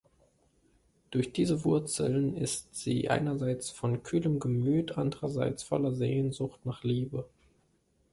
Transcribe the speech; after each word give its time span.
Durch 1.11 1.31
diese 1.31 1.63
Wurzeln 1.63 2.35
ist 2.35 2.73
sie 2.73 3.11
einerseits 3.11 3.69
von 3.69 4.01
kühlem 4.01 4.39
Gemüt, 4.39 4.97
andererseits 4.97 5.61
voller 5.61 5.93
Sehnsucht 5.93 6.65
nach 6.65 6.83
Liebe. 6.83 7.25